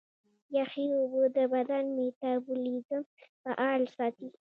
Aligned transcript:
یخي 0.57 0.85
اوبه 0.97 1.23
د 1.37 1.39
بدن 1.53 1.85
میتابولیزم 1.97 3.03
فعاله 3.41 3.87
ساتي. 3.95 4.29